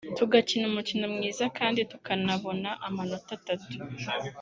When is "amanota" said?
2.87-3.29